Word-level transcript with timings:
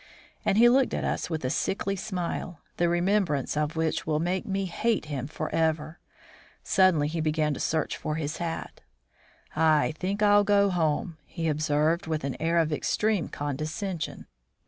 And 0.43 0.57
he 0.57 0.67
looked 0.67 0.95
at 0.95 1.03
us 1.03 1.29
with 1.29 1.45
a 1.45 1.51
sickly 1.51 1.95
smile, 1.95 2.59
the 2.77 2.89
remembrance 2.89 3.55
of 3.55 3.75
which 3.75 4.07
will 4.07 4.19
make 4.19 4.47
me 4.47 4.65
hate 4.65 5.05
him 5.05 5.27
forever. 5.27 5.99
Suddenly 6.63 7.07
he 7.07 7.21
began 7.21 7.53
to 7.53 7.59
search 7.59 7.95
for 7.95 8.15
his 8.15 8.37
hat. 8.37 8.81
"I 9.55 9.93
think 9.95 10.23
I'll 10.23 10.43
go 10.43 10.71
home," 10.71 11.19
he 11.23 11.47
observed, 11.47 12.07
with 12.07 12.23
an 12.23 12.35
air 12.39 12.57
of 12.57 12.73
extreme 12.73 13.27
condescension. 13.29 14.25